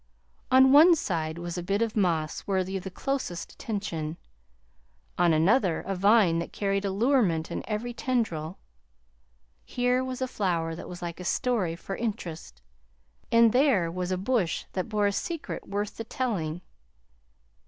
[0.49, 4.17] On one side was a bit of moss worthy of the closest attention;
[5.15, 8.57] on another, a vine that carried allurement in every tendril.
[9.63, 12.63] Here was a flower that was like a story for interest,
[13.31, 16.61] and there was a bush that bore a secret worth the telling.